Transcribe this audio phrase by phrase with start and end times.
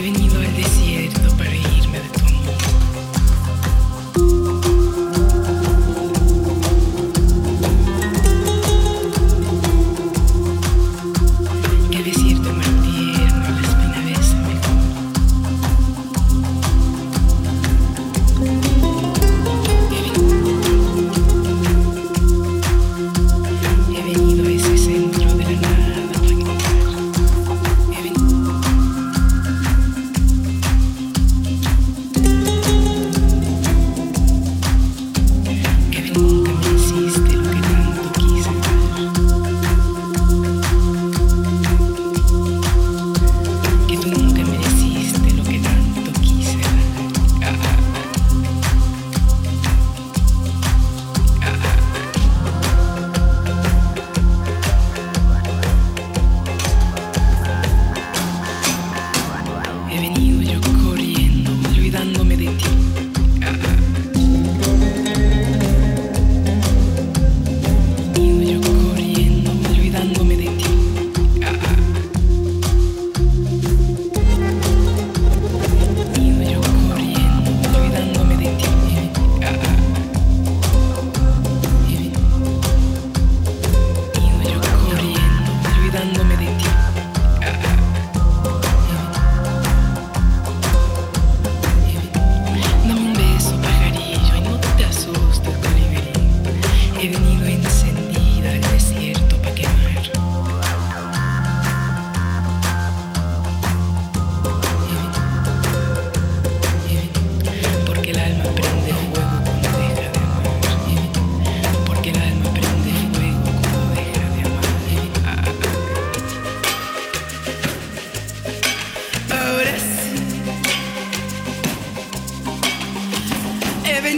[0.00, 0.27] giving you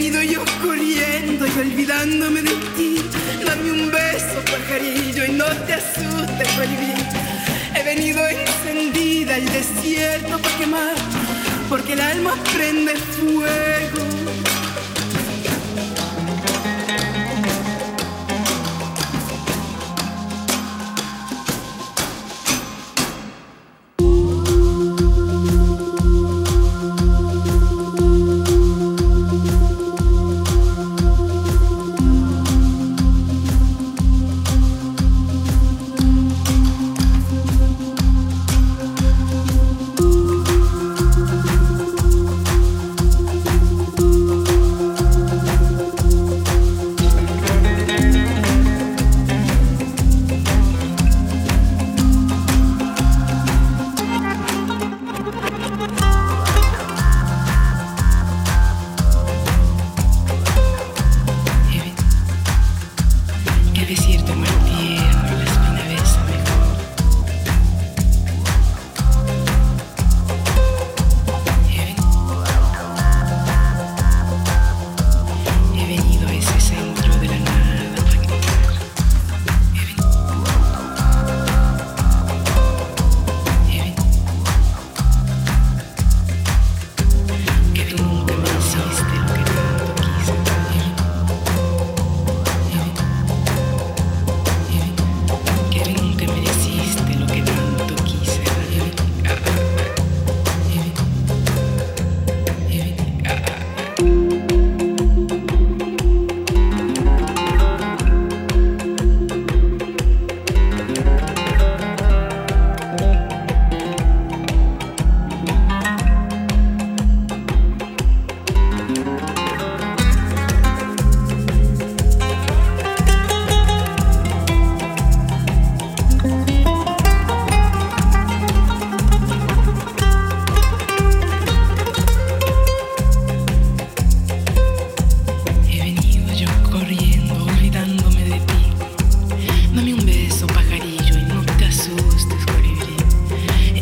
[0.01, 2.95] He venido yo corriendo y olvidándome de ti.
[3.45, 6.95] Dame un beso, pajarillo, y no te asustes, prohibí.
[7.75, 10.95] He venido encendida al desierto para quemar,
[11.69, 14.30] porque el alma prende fuego.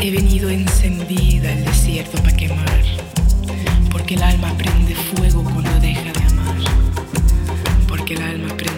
[0.09, 2.83] He venido encendida al desierto para quemar,
[3.91, 6.57] porque el alma prende fuego cuando deja de amar,
[7.87, 8.68] porque el alma prende